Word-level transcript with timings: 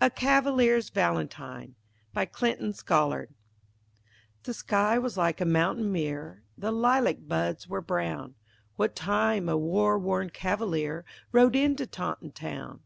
A 0.00 0.10
CAVALIER'S 0.10 0.88
VALENTINE 0.90 1.76
(1644) 2.10 2.14
BY 2.14 2.26
CLINTON 2.26 2.72
SCOLLARD 2.74 3.34
The 4.42 4.52
sky 4.52 4.98
was 4.98 5.16
like 5.16 5.40
a 5.40 5.44
mountain 5.44 5.92
mere, 5.92 6.42
The 6.58 6.72
lilac 6.72 7.18
buds 7.28 7.68
were 7.68 7.80
brown, 7.80 8.34
What 8.74 8.96
time 8.96 9.48
a 9.48 9.56
war 9.56 9.96
worn 9.96 10.30
cavalier 10.30 11.04
Rode 11.30 11.54
into 11.54 11.86
Taunton 11.86 12.32
town. 12.32 12.80